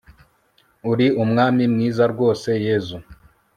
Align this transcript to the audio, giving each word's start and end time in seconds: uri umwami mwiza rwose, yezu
uri 0.91 1.07
umwami 1.23 1.63
mwiza 1.73 2.03
rwose, 2.13 2.49
yezu 2.65 2.97